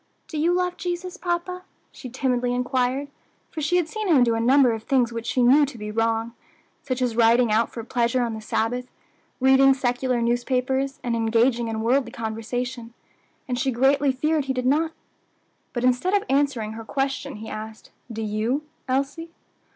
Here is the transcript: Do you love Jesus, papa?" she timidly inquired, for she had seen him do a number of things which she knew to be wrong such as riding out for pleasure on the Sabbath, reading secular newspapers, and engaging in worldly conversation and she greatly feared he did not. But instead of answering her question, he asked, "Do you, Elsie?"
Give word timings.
Do 0.27 0.39
you 0.39 0.51
love 0.51 0.77
Jesus, 0.77 1.15
papa?" 1.15 1.61
she 1.91 2.09
timidly 2.09 2.55
inquired, 2.55 3.09
for 3.51 3.61
she 3.61 3.77
had 3.77 3.87
seen 3.87 4.07
him 4.07 4.23
do 4.23 4.33
a 4.33 4.39
number 4.39 4.71
of 4.71 4.81
things 4.81 5.13
which 5.13 5.27
she 5.27 5.43
knew 5.43 5.63
to 5.67 5.77
be 5.77 5.91
wrong 5.91 6.33
such 6.81 7.03
as 7.03 7.15
riding 7.15 7.51
out 7.51 7.71
for 7.71 7.83
pleasure 7.83 8.23
on 8.23 8.33
the 8.33 8.41
Sabbath, 8.41 8.87
reading 9.39 9.75
secular 9.75 10.19
newspapers, 10.19 10.99
and 11.03 11.15
engaging 11.15 11.67
in 11.67 11.81
worldly 11.81 12.11
conversation 12.11 12.95
and 13.47 13.59
she 13.59 13.69
greatly 13.69 14.11
feared 14.11 14.45
he 14.45 14.53
did 14.53 14.65
not. 14.65 14.91
But 15.71 15.83
instead 15.83 16.15
of 16.15 16.23
answering 16.31 16.71
her 16.71 16.83
question, 16.83 17.35
he 17.35 17.47
asked, 17.47 17.91
"Do 18.11 18.23
you, 18.23 18.63
Elsie?" 18.87 19.29